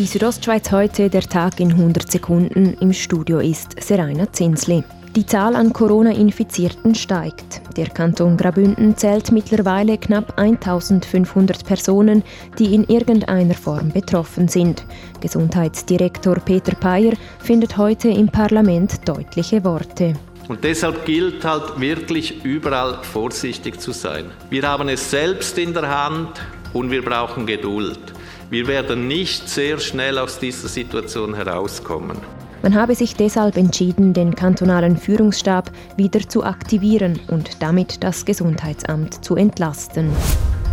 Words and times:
Die 0.00 0.06
Südostschweiz 0.06 0.72
heute, 0.72 1.10
der 1.10 1.20
Tag 1.20 1.60
in 1.60 1.72
100 1.72 2.10
Sekunden. 2.10 2.72
Im 2.80 2.90
Studio 2.94 3.38
ist 3.38 3.78
Seraina 3.82 4.32
Zinsli. 4.32 4.82
Die 5.14 5.26
Zahl 5.26 5.54
an 5.54 5.74
Corona-Infizierten 5.74 6.94
steigt. 6.94 7.60
Der 7.76 7.90
Kanton 7.90 8.38
Grabünden 8.38 8.96
zählt 8.96 9.30
mittlerweile 9.30 9.98
knapp 9.98 10.40
1500 10.40 11.66
Personen, 11.66 12.22
die 12.58 12.74
in 12.74 12.84
irgendeiner 12.84 13.52
Form 13.52 13.90
betroffen 13.90 14.48
sind. 14.48 14.86
Gesundheitsdirektor 15.20 16.36
Peter 16.36 16.74
Peyer 16.76 17.12
findet 17.38 17.76
heute 17.76 18.08
im 18.08 18.28
Parlament 18.28 19.06
deutliche 19.06 19.62
Worte. 19.64 20.14
Und 20.48 20.64
deshalb 20.64 21.04
gilt 21.04 21.44
halt 21.44 21.78
wirklich 21.78 22.42
überall 22.42 23.02
vorsichtig 23.02 23.78
zu 23.78 23.92
sein. 23.92 24.30
Wir 24.48 24.66
haben 24.66 24.88
es 24.88 25.10
selbst 25.10 25.58
in 25.58 25.74
der 25.74 25.86
Hand 25.86 26.40
und 26.72 26.90
wir 26.90 27.04
brauchen 27.04 27.44
Geduld. 27.44 28.14
Wir 28.50 28.66
werden 28.66 29.06
nicht 29.06 29.48
sehr 29.48 29.78
schnell 29.78 30.18
aus 30.18 30.40
dieser 30.40 30.66
Situation 30.66 31.34
herauskommen. 31.34 32.18
Man 32.62 32.74
habe 32.74 32.96
sich 32.96 33.14
deshalb 33.14 33.56
entschieden, 33.56 34.12
den 34.12 34.34
kantonalen 34.34 34.96
Führungsstab 34.96 35.70
wieder 35.96 36.28
zu 36.28 36.42
aktivieren 36.42 37.20
und 37.28 37.62
damit 37.62 38.02
das 38.02 38.24
Gesundheitsamt 38.24 39.24
zu 39.24 39.36
entlasten. 39.36 40.10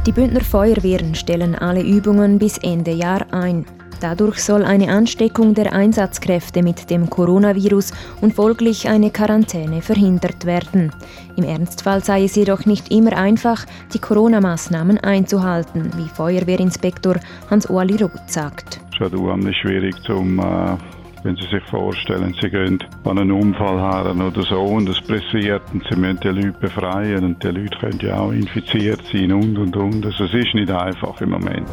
Die 0.08 0.12
Bündner 0.12 0.42
Feuerwehren 0.42 1.14
stellen 1.14 1.54
alle 1.54 1.84
Übungen 1.84 2.40
bis 2.40 2.58
Ende 2.58 2.92
Jahr 2.92 3.32
ein. 3.32 3.66
Dadurch 4.00 4.44
soll 4.44 4.64
eine 4.64 4.90
Ansteckung 4.90 5.54
der 5.54 5.74
Einsatzkräfte 5.74 6.62
mit 6.62 6.90
dem 6.90 7.10
Coronavirus 7.10 7.94
und 8.22 8.34
folglich 8.34 8.88
eine 8.88 9.10
Quarantäne 9.10 9.82
verhindert 9.82 10.46
werden. 10.46 10.92
Im 11.36 11.44
Ernstfall 11.44 12.04
sei 12.04 12.24
es 12.24 12.36
jedoch 12.36 12.66
nicht 12.66 12.92
immer 12.92 13.18
einfach, 13.18 13.66
die 13.94 14.00
Corona-Maßnahmen 14.00 15.00
einzuhalten, 15.00 15.92
wie 15.98 16.10
Feuerwehrinspektor 16.10 17.16
Hans-Oali 17.50 17.96
Roth 17.98 18.30
sagt. 18.30 18.80
Es 19.00 19.08
ist 19.08 19.16
unheimlich 19.16 19.58
schwierig, 19.58 19.96
zum, 20.04 20.40
äh, 20.40 20.78
wenn 21.24 21.36
Sie 21.36 21.48
sich 21.50 21.64
vorstellen, 21.70 22.36
Sie 22.40 22.50
gehen 22.50 22.80
an 23.04 23.18
einen 23.18 23.32
Unfall 23.32 23.80
her 23.80 24.16
oder 24.16 24.44
so 24.44 24.62
und 24.62 24.90
es 24.90 25.02
pressiert 25.02 25.64
und 25.74 25.84
Sie 25.90 26.00
müssen 26.00 26.20
die 26.22 26.30
Leute 26.30 26.56
befreien 26.60 27.24
und 27.24 27.44
die 27.44 27.48
Leute 27.48 27.78
können 27.80 28.00
ja 28.02 28.20
auch 28.20 28.32
infiziert 28.32 29.02
sein 29.12 29.32
und 29.32 29.58
und 29.58 29.76
und. 29.76 30.06
Also 30.06 30.26
es 30.26 30.34
ist 30.34 30.54
nicht 30.54 30.72
einfach 30.72 31.20
im 31.22 31.32
Moment. 31.32 31.68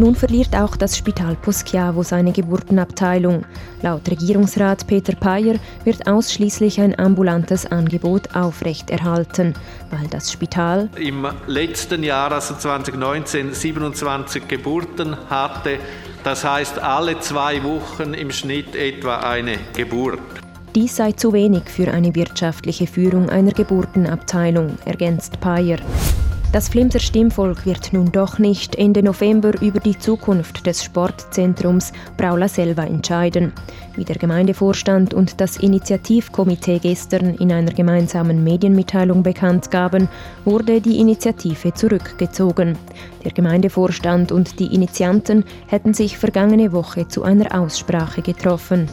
Nun 0.00 0.14
verliert 0.14 0.56
auch 0.56 0.76
das 0.76 0.96
Spital 0.96 1.36
Poschiavo 1.36 2.02
seine 2.02 2.32
Geburtenabteilung. 2.32 3.44
Laut 3.82 4.10
Regierungsrat 4.10 4.86
Peter 4.86 5.14
Peyer 5.14 5.56
wird 5.84 6.08
ausschließlich 6.08 6.80
ein 6.80 6.98
ambulantes 6.98 7.66
Angebot 7.66 8.34
aufrechterhalten, 8.34 9.52
weil 9.90 10.08
das 10.08 10.32
Spital 10.32 10.88
im 10.96 11.26
letzten 11.46 12.02
Jahr, 12.02 12.32
also 12.32 12.54
2019, 12.54 13.52
27 13.52 14.48
Geburten 14.48 15.14
hatte. 15.28 15.76
Das 16.24 16.44
heißt 16.44 16.78
alle 16.78 17.20
zwei 17.20 17.62
Wochen 17.62 18.14
im 18.14 18.30
Schnitt 18.30 18.74
etwa 18.74 19.18
eine 19.18 19.58
Geburt. 19.76 20.18
Dies 20.74 20.96
sei 20.96 21.12
zu 21.12 21.34
wenig 21.34 21.64
für 21.64 21.90
eine 21.92 22.14
wirtschaftliche 22.14 22.86
Führung 22.86 23.28
einer 23.28 23.52
Geburtenabteilung, 23.52 24.78
ergänzt 24.86 25.38
Peyer. 25.42 25.76
Das 26.52 26.68
Flimser 26.68 26.98
Stimmvolk 26.98 27.64
wird 27.64 27.92
nun 27.92 28.10
doch 28.10 28.40
nicht 28.40 28.74
Ende 28.74 29.04
November 29.04 29.52
über 29.62 29.78
die 29.78 29.96
Zukunft 29.96 30.66
des 30.66 30.82
Sportzentrums 30.82 31.92
Braula 32.16 32.48
Selva 32.48 32.82
entscheiden. 32.82 33.52
Wie 33.94 34.04
der 34.04 34.16
Gemeindevorstand 34.16 35.14
und 35.14 35.40
das 35.40 35.58
Initiativkomitee 35.58 36.80
gestern 36.80 37.36
in 37.36 37.52
einer 37.52 37.72
gemeinsamen 37.72 38.42
Medienmitteilung 38.42 39.22
bekannt 39.22 39.70
gaben, 39.70 40.08
wurde 40.44 40.80
die 40.80 40.98
Initiative 40.98 41.72
zurückgezogen. 41.72 42.76
Der 43.24 43.30
Gemeindevorstand 43.30 44.32
und 44.32 44.58
die 44.58 44.74
Initianten 44.74 45.44
hätten 45.68 45.94
sich 45.94 46.18
vergangene 46.18 46.72
Woche 46.72 47.06
zu 47.06 47.22
einer 47.22 47.56
Aussprache 47.56 48.22
getroffen. 48.22 48.88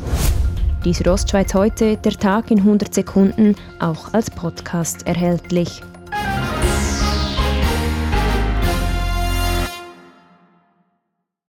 Die 0.86 0.94
Südostschweiz 0.94 1.56
heute, 1.56 1.98
der 1.98 2.14
Tag 2.14 2.52
in 2.52 2.60
100 2.60 2.94
Sekunden, 2.94 3.56
auch 3.80 4.14
als 4.14 4.30
Podcast 4.30 5.08
erhältlich. 5.08 5.82